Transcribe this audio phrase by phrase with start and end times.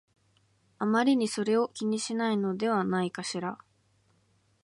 [0.79, 3.59] あまりそれを気にしないのではないかしら